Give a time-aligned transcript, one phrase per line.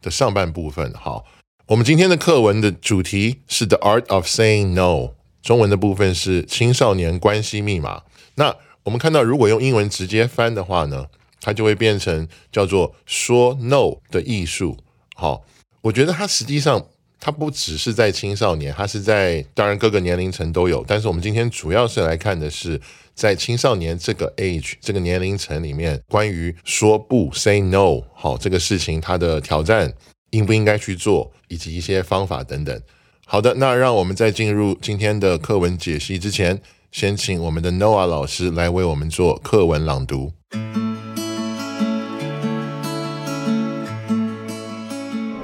[0.00, 0.92] 的上半部分。
[0.94, 1.24] 好，
[1.66, 8.02] 我们今天的课文的主题是 The Art of Saying No，中文的部分是青少年关系密码。
[8.34, 11.06] 那我们看到，如果用英文直接翻的话呢，
[11.40, 14.78] 它就会变成叫做说 No 的艺术。
[15.14, 15.44] 好，
[15.82, 16.86] 我觉得它实际上。
[17.20, 20.84] 它不只是在青少年，它是在当然各个年龄层都有。
[20.86, 22.80] 但是我们今天主要是来看的是
[23.14, 29.92] 在青少年这个 age 这个年龄层里面，关于说不 say no 好这个事情它的挑战，
[30.30, 32.80] 应不应该去做，以及一些方法等等。
[33.26, 40.32] 好的，那让我们在进入今天的课文解析之前，先请我们的 Noah 老师来为我们做课文朗读。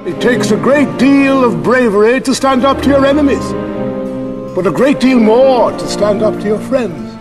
[0.05, 3.51] It takes a great deal of bravery to stand up to your enemies,
[4.53, 7.11] but a great deal more to stand up to your friends.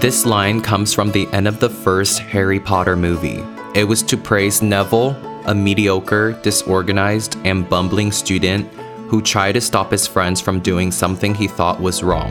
[0.00, 3.44] This line comes from the end of the first Harry Potter movie.
[3.74, 8.72] It was to praise Neville, a mediocre, disorganized, and bumbling student
[9.08, 12.30] who tried to stop his friends from doing something he thought was wrong.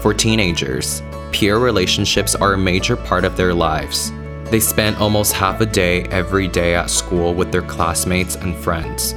[0.00, 1.02] For teenagers,
[1.32, 4.12] peer relationships are a major part of their lives.
[4.50, 9.14] They spent almost half a day every day at school with their classmates and friends.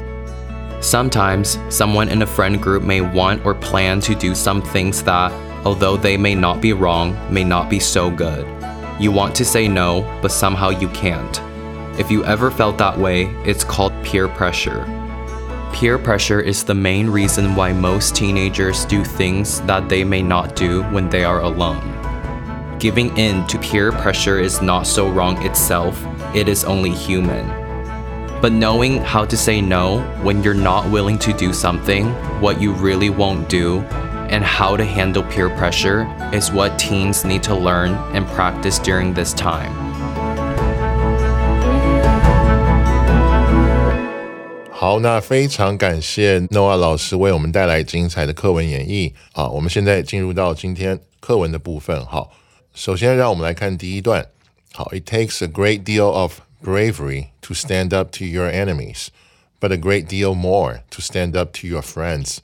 [0.79, 5.31] Sometimes, someone in a friend group may want or plan to do some things that,
[5.65, 8.45] although they may not be wrong, may not be so good.
[8.99, 11.41] You want to say no, but somehow you can't.
[11.99, 14.85] If you ever felt that way, it's called peer pressure.
[15.73, 20.55] Peer pressure is the main reason why most teenagers do things that they may not
[20.55, 22.02] do when they are alone.
[22.82, 25.96] Giving in to peer pressure is not so wrong itself,
[26.32, 27.44] it is only human.
[28.40, 32.06] But knowing how to say no when you're not willing to do something,
[32.40, 33.82] what you really won't do,
[34.30, 39.12] and how to handle peer pressure is what teens need to learn and practice during
[39.12, 39.72] this time.
[44.70, 49.48] 好，那非常感谢 Noah 老师为我们带来精彩的课文演绎啊！
[49.48, 52.30] 我们现在进入到今天课文的部分，好。
[52.73, 54.29] 首先，让我们来看第一段。
[54.73, 59.09] 好，It takes a great deal of bravery to stand up to your enemies,
[59.59, 62.37] but a great deal more to stand up to your friends。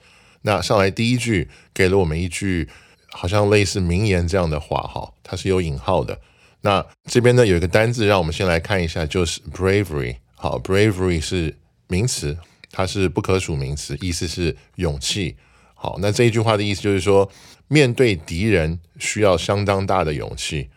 [0.44, 2.69] 那上来第一句给了我们一句
[3.09, 6.22] 好像类似名言这样的话，哈，它是有引号的。
[6.62, 10.18] 那这边呢有一个单字，让我们先来看一下，就是 bravery。
[10.35, 11.57] 好，bravery 是
[11.88, 12.38] 名词，
[12.69, 15.38] 它是不可数名词，意思是勇气。
[15.81, 17.31] 好，那这一句话的意思就是说。
[17.72, 20.72] 面对敌人需要相当大的勇气，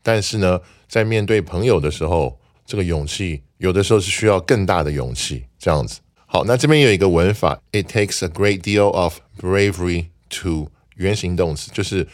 [0.00, 5.46] 但是呢，在面对朋友的时候，这个勇气有的时候是需要更大的勇气。
[5.58, 12.06] 这样子，好，那这边有一个文法，It takes a great deal of bravery to 原形动词，就是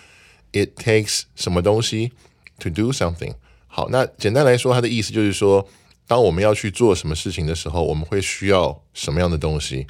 [0.52, 2.12] It takes 什么东西
[2.60, 3.34] to do something。
[3.66, 5.68] 好，那简单来说，它的意思就是说，
[6.06, 9.86] 当我们要去做什么事情的时候，我们会需要什么样的东西。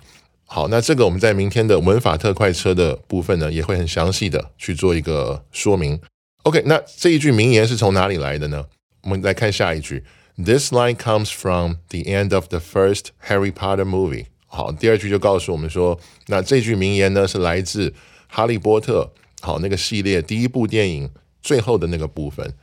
[0.48, 6.00] 好，那这个我们在明天的文法特快车的部分呢，也会很详细的去做一个说明。
[6.44, 8.64] OK，那这一句名言是从哪里来的呢？
[9.02, 10.04] 我们来看下一句
[10.36, 14.26] ，This line comes from the end of the first Harry Potter movie。
[14.46, 15.98] 好，第二句就告诉我们说，
[16.28, 17.90] 那这句名言呢是来自
[18.28, 19.10] 《哈利波特》
[19.44, 21.10] 好那个系列第一部电影
[21.42, 22.54] 最后的那个部分。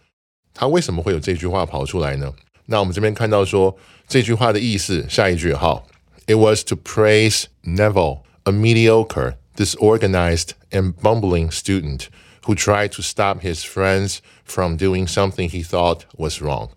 [0.53, 2.33] 它为什么会有这句话跑出来呢？
[2.67, 3.77] 那我们这边看到说
[4.07, 5.85] 这句话的意思，下一句好。
[6.26, 12.08] It was to praise Neville, a mediocre, disorganized, and bumbling student
[12.46, 16.70] who tried to stop his friends from doing something he thought was wrong.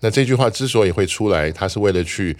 [0.00, 2.36] 那这句话之所以会出来，他是为了去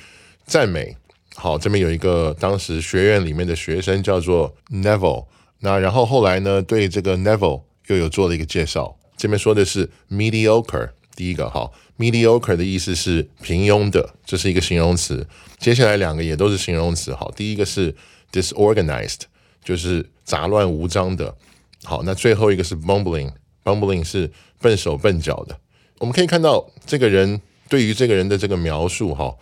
[0.47, 0.97] 赞美。
[1.35, 5.27] 好，这边有一个当时学院里面的学生叫做 Neville。
[5.61, 8.99] 那然后后来呢，对这个 Neville 又有做了一个介绍。
[9.17, 15.28] 这边说的是 mediocre 第一个哈，mediocre 的意思是平庸的，这是一个形容词。
[15.58, 17.14] 接下来两个也都是形容词。
[17.14, 17.94] 好，第一个是
[18.32, 19.24] disorganized，
[19.62, 21.36] 就是杂乱无章的。
[21.84, 24.32] 好，那最后一个是 bumbling，bumbling 是
[24.62, 25.60] 笨手笨脚的。
[25.98, 29.36] 我们可以看到这个人对于这个人的这个描述，哈，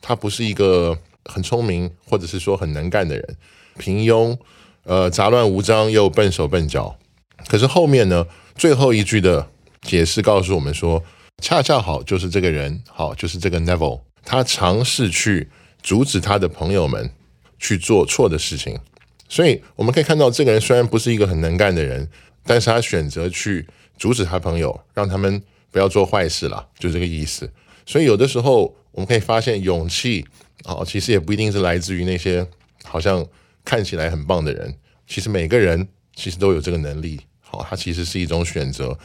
[0.00, 3.36] 他不是一个很聪明或者是说很能干的人，
[3.76, 4.38] 平庸，
[4.84, 6.96] 呃，杂乱无章又笨手笨脚。
[7.48, 9.50] 可是后面呢，最后一句的
[9.82, 11.02] 解释告诉我们说，
[11.44, 15.46] 恰恰好就是这个人，好，就是这个 Neville，他尝试去
[15.82, 17.10] 阻止他的朋友们
[17.58, 18.80] 去做错的事情。
[19.28, 22.08] 所以我们可以看到，这个人虽然不是一个很能干的人，
[22.46, 23.68] 但是他选择去
[23.98, 27.52] 阻止他朋友，让他们不要做坏事了，就这个意思。
[27.84, 30.24] 所以有的时候我们可以发现，勇气
[30.62, 32.46] 啊，其实也不一定是来自于那些
[32.84, 33.22] 好像
[33.66, 34.74] 看起来很棒的人，
[35.06, 35.86] 其实每个人
[36.16, 37.20] 其实都有这个能力。
[37.42, 38.98] 好，它其实是一种选择。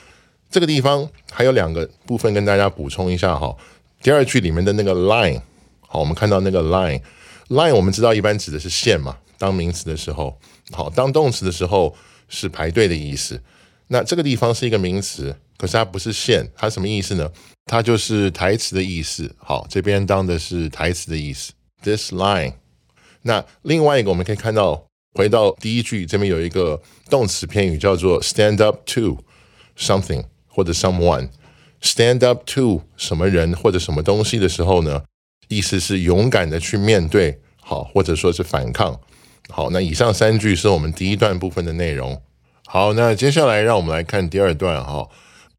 [0.50, 3.56] 这个地方还有两个部分跟大家补充一下哈。
[4.02, 5.42] 第二句里面的那个 line，
[5.82, 9.18] 好，我们看到那个 line，line 我们知道一般指的是线嘛。
[9.38, 10.38] 当名词的时候，
[10.72, 11.96] 好，当动词的时候
[12.28, 13.42] 是排队的意思。
[13.88, 17.32] 那这个地方是一个名词，可是它不是线，它什么意思呢？
[17.66, 19.34] 它就是台词的意思。
[19.38, 21.54] 好，这边当的是台词的意思。
[21.84, 22.54] This line。
[23.22, 29.18] 那另外一个我们可以看到，回到第一句这边有一个动词片语叫做 stand up to
[29.78, 30.24] something。
[30.50, 31.30] 或者 someone
[31.82, 35.04] stand up to 什么人或者什么东西的时候呢？
[35.48, 39.00] 意思是勇敢的去面对，好，或者说是反抗。
[39.50, 42.22] 好，那以上三句是我们第一段部分的内容。
[42.68, 45.08] 好，那接下来让我们来看第二段哈。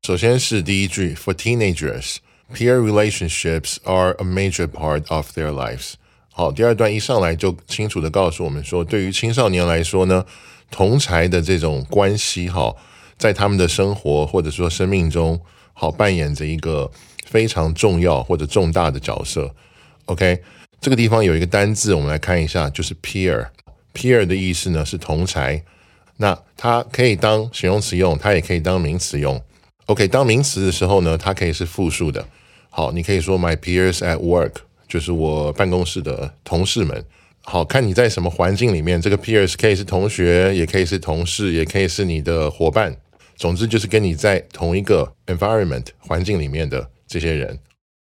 [0.03, 2.19] 首先是第一句，For teenagers,
[2.55, 5.95] peer relationships are a major part of their lives。
[6.33, 10.25] 好，第二段一上来就清楚的告诉我们说，对于青少年来说呢，
[10.71, 12.77] 同才的这种关系哈。
[13.21, 15.39] 在他们的生活或者说生命中，
[15.75, 16.91] 好扮演着一个
[17.27, 19.55] 非常重要或者重大的角色。
[20.07, 20.43] OK，
[20.81, 23.49] 这个地方有一个单字，我们来看一下，就是 peer。
[23.93, 25.63] peer 的意思呢是同才，
[26.17, 29.39] 那它可以当形容词用，它也可以当名词用。
[29.85, 32.27] OK，当名词的时候呢，它可以是复数的。
[32.71, 34.53] 好，你可以说 My peers at work，
[34.89, 37.05] 就是我办公室的同事们。
[37.43, 42.97] 好看你在什么环境里面，这个 peers 可以是同学，也可以是同事，也可以是你的伙伴。
[43.41, 47.59] 总之就是跟你在同一个 environment 环境里面的这些人。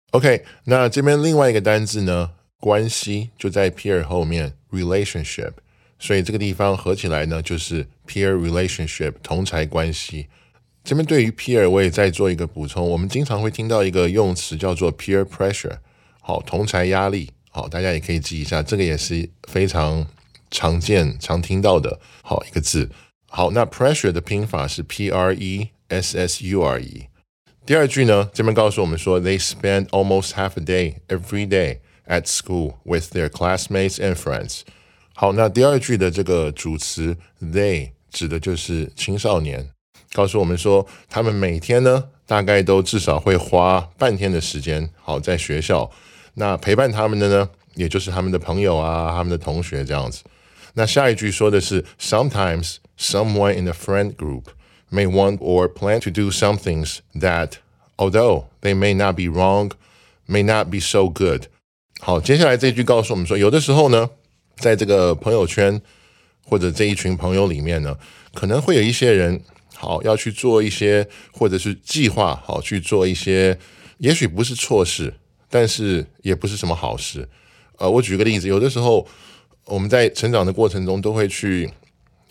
[0.09, 5.51] OK，那这边另外一个单字呢，关系就在 peer 后面 relationship，
[5.99, 10.25] 所以这个地方合起来呢就是 peer relationship 同才关系。
[10.83, 15.77] 这边对于 peer 我也再做一个补充，我们经常会听到一个用词叫做 peer pressure，
[16.19, 20.07] 好，同才压力，好，大家也可以记一下，这个也是非常
[20.49, 22.89] 常见、常听到的好一个字。
[23.28, 27.06] 好，那 pressure 的拼法是 p r e s s u r e。
[27.64, 34.62] 第二句呢，这边告诉我们说，They spend almost half a day every day at school with their classmates and friends。
[35.14, 39.70] 好，那第二句的这个主词 they 指的就是青少年，
[40.12, 45.90] 告诉我们说，他们每天呢，大概都至少会花半天的时间，好在学校。
[46.34, 50.22] 那陪伴他们的呢，也就是他们的朋友啊，他们的同学这样子。
[50.74, 54.44] 那下一句说的是，sometimes someone in the friend group
[54.90, 57.54] may want or plan to do some things that,
[57.96, 59.72] although they may not be wrong,
[60.26, 61.46] may not be so good。
[62.00, 64.10] 好，接下来这句告诉我们说，有的时候呢，
[64.56, 65.80] 在这个朋友圈
[66.44, 67.96] 或者这一群朋友里面呢，
[68.34, 69.40] 可能会有一些人，
[69.74, 73.58] 好要去做一些，或者是计划好去做一些，
[73.98, 75.14] 也许不是错事，
[75.48, 77.28] 但是也不是什么好事。
[77.78, 79.06] 呃，我举个例子，有的时候。
[79.64, 81.70] 我们在成长的过程中，都会去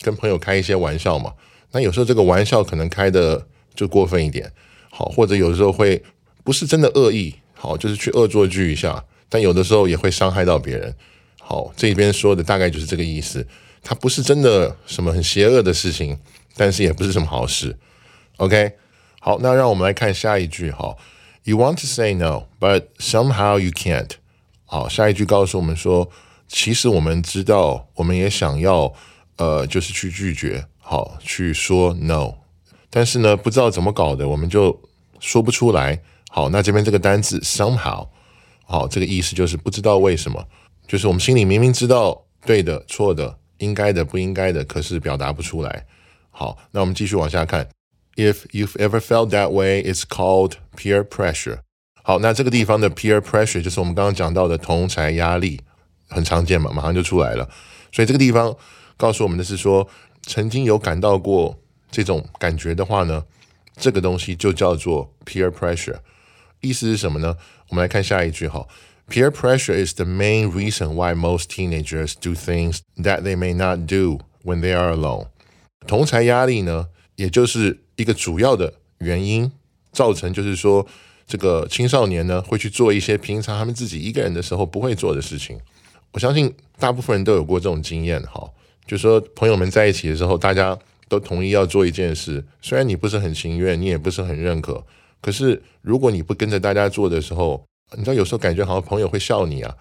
[0.01, 1.33] 跟朋友开一些玩笑嘛。
[1.71, 4.51] 那有时候这个玩笑可能开的就过分一点，
[4.89, 6.01] 好，或者有时候会
[6.43, 9.03] 不是真的恶意，好，就是去恶作剧一下。
[9.29, 10.95] 但有的时候也会伤害到别人。
[11.41, 13.45] 好，这边说的大概就是这个意思。
[13.83, 16.17] 它不是真的什么很邪恶的事情，
[16.55, 17.77] 但是也不是什么好事。
[18.37, 18.73] OK，
[19.19, 20.71] 好，那让我们来看下一句。
[20.71, 20.97] 好
[21.43, 24.11] ，You want to say no, but somehow you can't。
[24.65, 26.09] 好，下一句告诉我们说。
[26.49, 28.93] 其实我们知道，我们也想要，
[29.37, 32.33] 呃，就是去拒绝，好，去说 no，
[32.89, 34.81] 但是呢，不知道怎么搞的，我们就
[35.19, 36.01] 说不出来。
[36.29, 38.07] 好，那这边这个单字 somehow，
[38.65, 40.43] 好，这个意思就是不知道为什么，
[40.87, 45.85] 就是我们心里明明知道对的、错的、应该的、不应该的，可是表达不出来。
[46.31, 47.69] 好，那我们继续往下看。
[48.15, 51.59] If you've ever felt that way, it's called peer pressure。
[52.03, 55.61] 好，那这个地方的 peer pressure 就是我们刚刚讲到的同才压力。
[56.09, 57.49] 很常见嘛，马上就出来了。
[57.91, 58.55] 所以这个地方
[58.97, 59.87] 告诉我们的是说，
[60.23, 61.57] 曾经有感到过
[61.89, 63.23] 这种感觉的话呢，
[63.77, 65.99] 这个东西就叫做 peer pressure。
[66.59, 67.37] 意思是什么呢？
[67.69, 68.67] 我们来看下一句哈。
[69.09, 74.19] Peer pressure is the main reason why most teenagers do things that they may not do
[74.43, 75.27] when they are alone。
[75.85, 79.49] 同才压力呢，也就是一个主要的原因，
[79.93, 80.85] 造成就是说，
[81.25, 85.57] 这个青少年呢会去做一些平常他们自己一个人的时候不会做的事情。
[86.11, 88.49] 我相信大部分人都有过这种经验哈，
[88.87, 90.77] 就说朋友们在一起的时候，大家
[91.09, 94.83] 都同意要做一件事，虽然你不是很情愿，你也不是很认可，
[95.21, 97.63] 可是如果你不跟着大家做的时候，
[97.97, 99.75] 你知道有时候感觉好像朋友会笑你啊，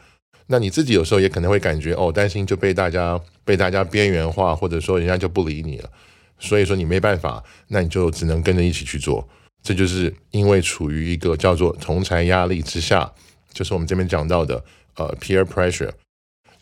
[0.48, 5.90] 那你自己有时候也可能会感觉哦，担心就被大家被大家边缘化，或者说人家就不理你了，
[6.38, 9.26] 所以说你没办法，那你就只能跟着一起去做。
[9.62, 13.12] 这就是因为处于一个叫做同才压力之下，
[13.52, 14.62] 就是我们这边讲到的
[14.96, 15.90] 呃 peer pressure。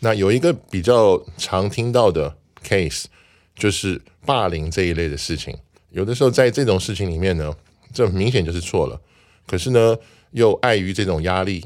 [0.05, 3.07] 那有一个比较常听到的 case，
[3.57, 5.57] 就是霸凌这一类的事情。
[5.93, 7.51] 有的时候在这种事情里面呢，
[7.91, 9.01] 这明显就是错了，
[9.47, 9.97] 可是呢
[10.33, 11.65] 又碍于这种压力，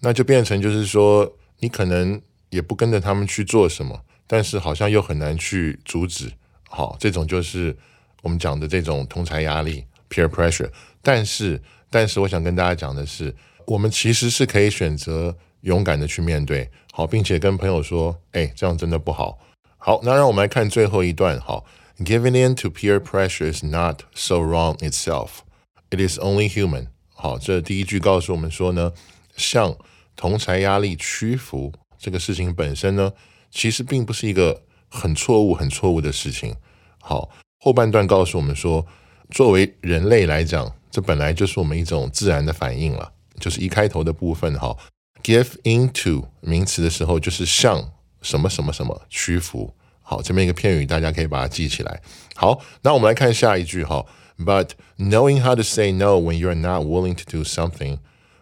[0.00, 2.20] 那就变成就是说你可能
[2.50, 6.30] 也不跟着他们去做什么，但是好像又很难去阻止。
[6.68, 7.74] 好，这种就是
[8.22, 9.86] 我们讲的这种同才压力。
[10.10, 10.68] peer pressure，
[11.02, 13.32] 但是，但是我想跟大家讲的是，
[13.64, 19.38] 我们其实是可以选择勇敢的去面对，好，并且跟朋友说，哎，这样真的不好。
[19.78, 21.64] 好，那让我们来看最后一段，好
[21.98, 26.88] ，giving in to peer pressure is not so wrong itself，it is only human。
[27.14, 28.92] 好，这第一句告诉我们说呢，
[29.36, 29.76] 向
[30.16, 33.12] 同才压力屈服这个事情本身呢，
[33.50, 36.54] 其实并不是一个很错误、很错误的事情。
[37.00, 38.86] 好，后半段告诉我们说。
[39.32, 43.12] 作为人类来讲，这本来就是我们一种自然的反应了。
[43.38, 44.76] 就是一开头的部分哈
[45.23, 47.91] ，give into 名词的时候，就是向
[48.21, 49.73] 什么什么什么屈服。
[50.01, 52.01] 好，这边一个片语，大家可以把它记起来。
[52.35, 54.05] 好，那我们来看下一句哈。
[54.37, 57.99] But knowing how to say no when you're not willing to do something,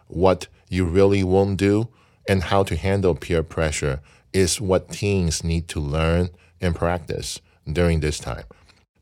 [0.08, 1.88] what you really won't do,
[2.26, 4.00] and how to handle peer pressure
[4.32, 7.36] is what teens need to learn and practice
[7.66, 8.44] during this time.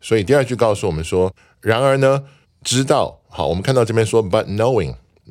[0.01, 1.35] 所以第二句告诉我们说。
[1.61, 2.25] 然而呢，
[2.63, 4.47] 知道好，我们看到这边说，but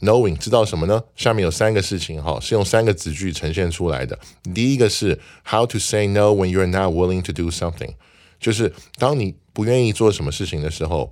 [0.01, 1.03] knowing，knowing 知道什么呢？
[1.15, 4.17] 下面有三个事情哈，是用三个子句呈现出来的。
[4.53, 7.93] 第一个是 how to say no when you're not willing to do something，
[8.39, 11.11] 就是当你不愿意做什么事情的时候，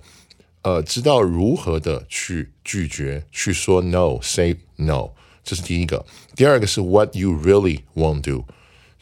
[0.62, 5.10] 呃，知道如何的去拒绝，去说 no，say no，
[5.44, 6.04] 这是第一个。
[6.34, 8.44] 第二个是 what you really won't do，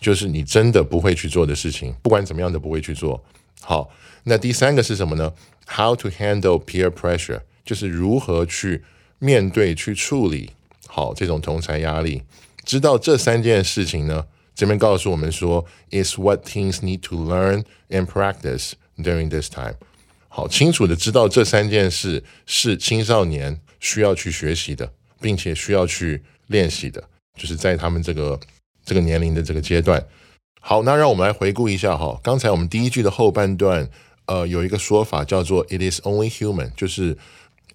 [0.00, 3.24] 就是你真的不会去做的事情，不管怎么样都不会去做。
[3.60, 3.90] 好，
[4.24, 5.32] 那第三个是什么呢？
[5.66, 8.82] How to handle peer pressure，就是如何去
[9.23, 10.51] 面对、去处理
[10.85, 12.21] 好这种同才压力。
[12.65, 19.75] 知道这三件事情呢，这边告诉我们说，is what teens need to learn and practice during this time。
[20.27, 27.01] 好，清楚的知道这三件事是青少年需要去学习的，并且需要去练习的，
[27.39, 28.37] 就是在他们这个
[28.83, 30.05] 这个年龄的这个阶段。
[30.59, 33.89] 好，那让我们来回顾一下哈，刚才我们第一句的后半段。
[34.25, 37.17] 呃，有一个说法叫做 "It is only human"，就是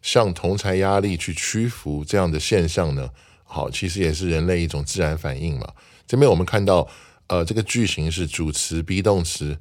[0.02, 3.10] 向同才压力去屈服这样的现象呢。
[3.44, 5.72] 好，其实也是人类一种自然反应嘛。
[6.06, 6.88] 这边我们看到，
[7.28, 9.58] 呃，这个句型是主词 be 动词，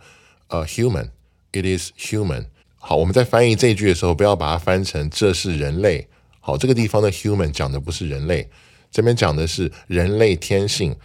[0.48, 2.48] 呃，human，it is human。
[2.76, 6.08] 好，我们在翻译这句的时候，不要把它翻成这是人类。
[6.40, 8.50] 好，这个地方的 human 讲的不是人类，
[8.92, 10.96] 这边讲的是人类天性。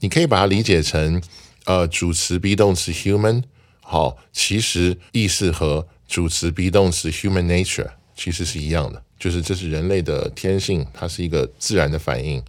[0.00, 1.20] 你可以把它理解成，
[1.64, 3.42] 呃，主词 be 动词 human。
[3.80, 12.42] 好，其实意思和主词 be 动词 human nature 其实是一样的，就是这是人类的天性，它是一个自然的反应，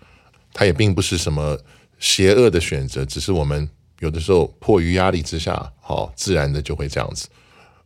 [0.51, 1.55] 它也并不是什么
[1.99, 7.29] 邪恶的选择，只是我们有的时候迫于压力之下，好自然的就会这样子。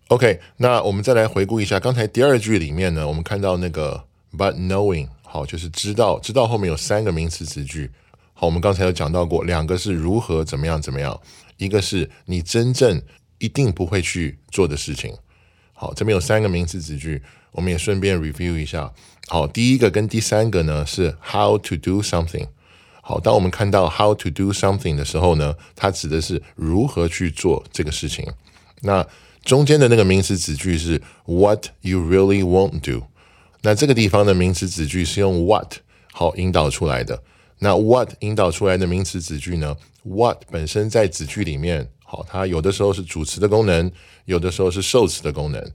[0.08, 4.02] OK，那我们再来回顾一下刚才第二句里面呢，我们看到那个
[4.38, 7.92] but knowing 好，就是知道，知道后面有三个名词词句。
[8.34, 11.20] 好，我们刚才有讲到过，两个是如何怎么样怎么样，
[11.58, 13.02] 一个是你真正。
[13.40, 15.13] 一定不会去做的事情。
[15.84, 17.22] 好，这边有三个名词子句，
[17.52, 18.90] 我们也顺便 review 一下。
[19.28, 22.48] 好，第一个跟第三个呢是 how to do something。
[23.02, 28.25] 好，当我们看到 how to do something 的时候呢，它指的是如何去做这个事情。
[28.80, 29.06] 那
[29.44, 33.06] 中间的那个名词子句是 what you really won't do。
[33.63, 35.74] 那这个地方的名词子句是用 what
[36.13, 37.22] 好引导出来的。
[37.60, 41.90] 那 what 引导出来的名词子句呢？what 本身在子句里面。
[42.13, 43.91] 好，它有的时候是主词的功能，
[44.25, 45.72] 有的时候是受词的功能。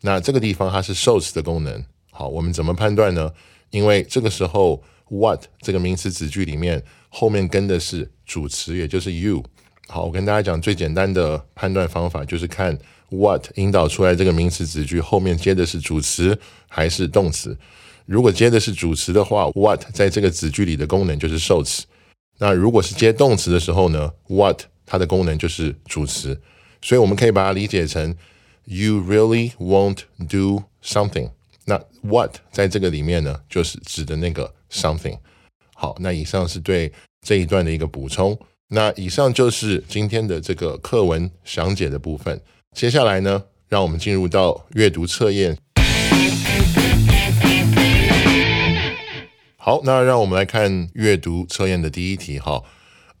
[0.00, 1.84] 那这个地方它是受词的功能。
[2.10, 3.30] 好，我们怎么判断呢？
[3.68, 9.44] 因为这个时候 what 这个名词子句里面后面跟的是主词，也就是 you。
[9.86, 12.78] 好，我跟大家讲最简单的判断方法，就是看
[13.10, 17.54] what 引导出来这个名词子句后面接的是主词还是动词。
[18.06, 21.84] 如果接的是主词的话，what 在这个子句里的功能就是受词。
[22.38, 26.40] 那如果是接动词的时候呢，what 它的功能就是主词。
[26.80, 28.16] 所以我们可以把它理解成
[28.64, 31.30] you really won't do something。
[31.64, 35.18] 那 what 在这个里面呢，就是指的那个 something。
[35.74, 36.92] 好，那以上是对
[37.26, 38.38] 这一段的一个补充。
[38.68, 42.40] 那以上就是今天的这个课文详解的部分。
[42.74, 45.56] 接下来呢，让我们进入到阅读测验。
[49.56, 52.38] 好，那让我们来看阅读测验的第一题。
[52.40, 52.64] 哈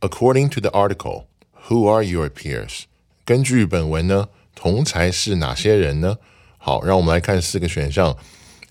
[0.00, 1.26] ，According to the article,
[1.68, 2.82] who are your peers？
[3.24, 6.18] 根据本文呢，同才是哪些人呢？
[6.58, 8.16] 好，让我们来看四个选项。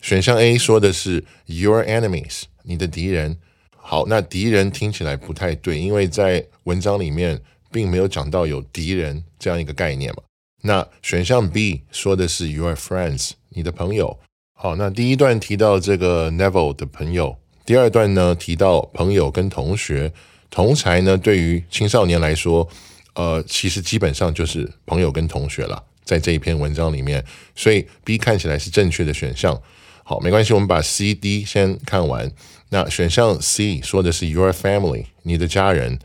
[0.02, 3.38] 选项 A 说的是 your enemies，你的敌人。
[3.76, 10.24] 好，那敌人听起来不太对，因为在文章里面并没有讲到有敌人这样一个概念嘛。
[10.64, 14.20] 那选项 B 说的是 your friends，你的朋友。
[14.54, 20.14] 好，那第一段提到这个 Neville 的朋友，第二段呢提到朋友跟同学，
[20.52, 22.68] 同才呢对于青少年来说，
[23.16, 29.60] 呃，其实基本上就是朋友跟同学了，在这一篇文章里面，所以 B 看起来是正确的选项。
[30.04, 32.32] 好，没关系，我们把 C、D 先看完。
[32.70, 35.98] 那选项 C 说的是 your family，你的家人，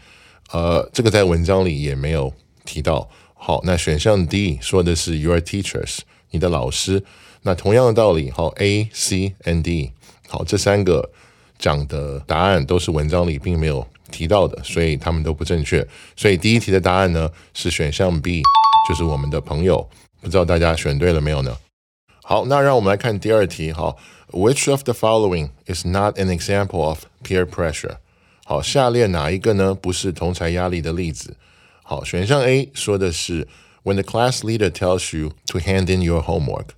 [0.53, 2.33] 呃，这个在文章里也没有
[2.65, 3.11] 提到。
[3.35, 5.99] 好，那选项 D 说的是 your teachers，
[6.31, 7.03] 你的老师。
[7.43, 9.93] 那同样的道理，好，A、C、N、D，
[10.29, 11.11] 好，这三个
[11.59, 15.87] 讲的答案都是文章里并没有提到的，所以他们都不正确。
[16.17, 18.43] 所以第一题的答案呢是选项 B，
[18.89, 19.89] 就是我们的朋友。
[20.21, 21.57] 不知道大家选对了没有呢？
[22.23, 23.71] 好，那让我们来看第二题。
[23.71, 23.97] 好
[24.33, 27.99] ，Which of the following is not an example of peer pressure？
[28.45, 31.37] 好，下列哪一个呢不是同才压力的例子？
[31.83, 33.47] 好，选项 A 说的是
[33.85, 36.71] When the class leader tells you to hand in your homework，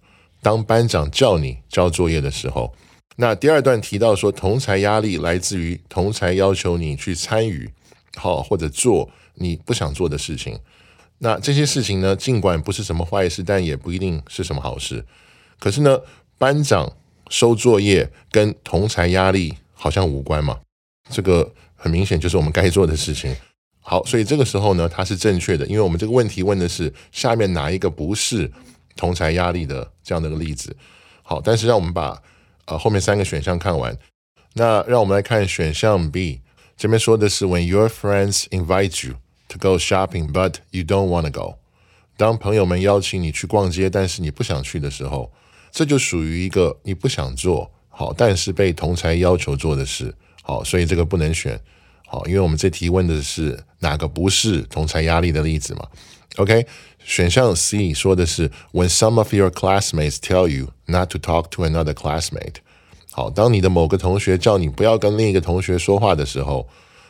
[0.42, 2.75] 当班长叫你交作业的时候。
[3.20, 7.68] 那第二段提到说，同才压力来自于同才要求你去参与，
[8.14, 10.57] 好或者做你不想做的事情。
[11.18, 15.04] 那这些事情呢，尽管不是什么坏事，但也不一定是什么好事。
[15.59, 15.98] 可是呢，
[16.38, 16.92] 班长
[17.28, 20.61] 收作业跟同才压力好像无关嘛？
[21.11, 23.35] 这个很明显就是我们该做的事情。
[23.81, 28.48] 好，所以这个时候呢，它是正确的，因为我们这个问题问的是下面哪一个不是
[28.94, 30.76] 同才压力的这样的一个例子。
[31.24, 32.22] 好，但是让我们把
[32.68, 33.96] 呃后面三个选项看完。
[34.54, 36.40] 那让我们来看选项 B，
[36.76, 39.16] 这边说的是 When your friends invite you
[39.48, 41.57] to go shopping, but you don't want to go，
[42.16, 45.33] 当朋友们邀请你去逛街，但是你不想去的时候。
[45.70, 51.61] 这就属于一个你不想做好，但是被同才要求做的事，好，所以这个不能选，
[52.07, 55.87] 好，因为我们这题问的是哪个不是同才压力的例子嘛
[56.38, 56.65] ？OK，
[57.04, 62.56] 选项 C 说的是 When some of your classmates tell you not to talk to another classmate，
[63.12, 66.67] 好，当你的某个同学叫你不要跟另一个同学说话的时候，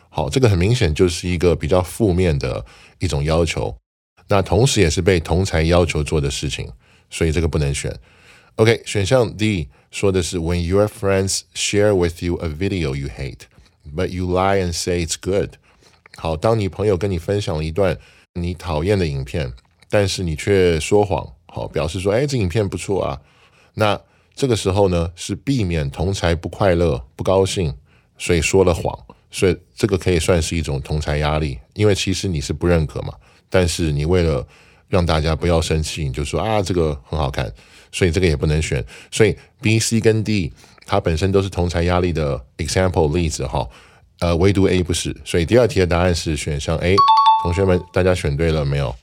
[0.10, 2.66] 好，这个很明显就是一个比较负面的
[3.00, 3.76] 一种要求，
[4.28, 6.70] 那同时也是被同才要求做的事情，
[7.10, 7.98] 所以这个不能选。
[8.56, 13.48] OK，选项 D 说的是 When your friends share with you a video you hate,
[13.96, 15.56] but you lie and say it's good。
[16.18, 17.98] 好，当你朋友跟你分享了一段
[18.35, 19.53] 你讨厌的影片，
[19.91, 23.21] 但是你却说谎，好，表示说，哎，这影片不错啊。
[23.75, 24.01] 那
[24.35, 27.75] 这个时候呢，是避免同才不快乐、不高兴，
[28.17, 28.97] 所以说了谎。
[29.31, 33.13] 所以这个可以算是一种同才压力，因为其实你是不认可嘛，
[33.51, 34.47] 但是你为了
[34.89, 37.53] 让大家不要生气，你就说啊，这个很好看。
[37.91, 40.53] 所以这个也不能选，所以 B、C 跟 D
[40.87, 43.67] 它本身都是同才压力的 example 例子哈，
[44.21, 46.95] 呃，唯独 A 不是，所以第二题的答案是选项 A。
[47.43, 48.95] 同学们，大家选对了没有？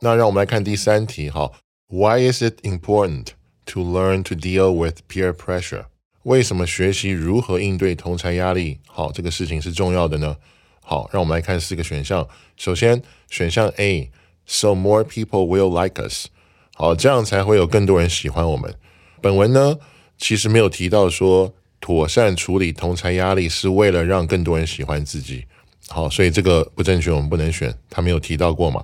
[0.00, 1.50] 那让我们来看第三题哈
[1.88, 3.28] ，Why is it important
[3.66, 5.86] to learn to deal with peer pressure？
[6.22, 10.36] 为什么学习如何应对同才压力好这个事情是重要的呢？
[10.80, 12.28] 好，让我们来看四个选项。
[12.56, 16.26] 首先，选项 A，So more people will like us。
[16.74, 18.72] 好，这样才会有更多人喜欢我们。
[19.20, 19.78] 本文呢，
[20.18, 25.46] 其实没有提到说妥善处理同才压力是为了让更多人喜欢自己。
[25.92, 27.72] 好，所以这个不正确，我们不能选。
[27.90, 28.82] 他没有提到过嘛？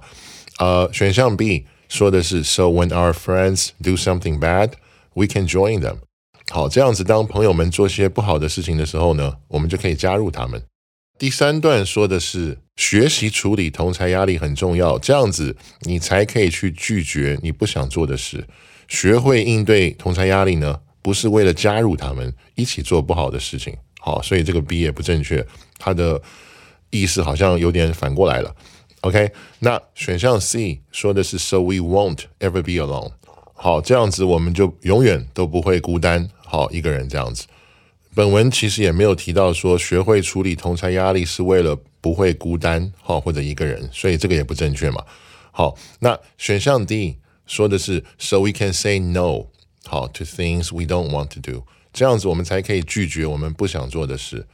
[0.58, 4.72] 呃，选项 B 说的是，So when our friends do something bad,
[5.14, 5.96] we can join them。
[6.50, 10.62] 好，这样子当朋友们做些不好的事情的时候呢，我们就可以加入他们。
[11.18, 18.46] 第三段说的是学习处理同才压力很重要，这样子你才可以去拒绝你不想做的事，
[18.86, 23.74] 学会应对同才压力呢，不是为了加入他们一起做不好的事情。
[23.98, 25.44] 好，所以这个 B 也不正确，
[25.78, 26.20] 它的
[26.90, 28.54] 意思好像有点反过来了。
[29.02, 33.12] OK，那选项 C 说的是 So we won't ever be alone。
[33.54, 36.28] 好，这样子我们就永远都不会孤单。
[36.44, 37.46] 好，一个人这样子。
[38.14, 45.04] 本文其实也没有提到说学会处理同才压力是为了不会孤单好或者一个人，所以这个也不正确嘛。
[45.52, 49.46] 好，那选项 D 说的是 So we can say no
[49.84, 54.46] 好 to things we don't want to do，这样子我们才可以拒绝我们不想做的事。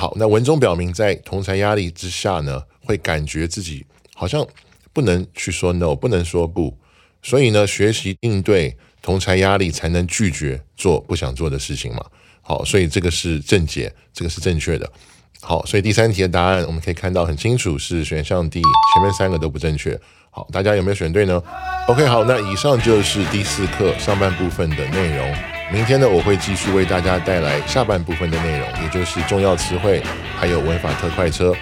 [0.00, 3.84] 好，那文中表明在同才压力之下呢，会感觉自己
[4.14, 4.42] 好像
[4.94, 6.74] 不能去说 no，不能说不，
[7.20, 12.02] 所以呢，学习应对同才压力才能拒绝做不想做的事情嘛。
[12.40, 14.90] 好，所以这个是正解，这个是正确的。
[15.42, 18.62] 好，所以第三题的答案我们可以看到很清楚是选项 D，
[18.94, 20.00] 前面三个都不正确。
[20.30, 21.42] 好，大家有没有选对呢
[21.88, 25.59] ？OK，好，那以上就是第四课上半部分的内容。
[25.72, 30.02] 明天呢，我会继续为大家带来下半部分的内容，也就是重要词汇
[30.36, 31.54] 还有文法特快车。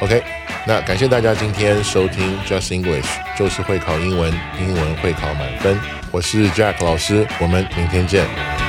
[0.00, 0.22] OK，
[0.66, 3.06] 那感谢大家今天收听 Just English，
[3.38, 5.78] 就是会考英文，英文会考满分。
[6.10, 8.59] 我是 Jack 老师，我们明天见。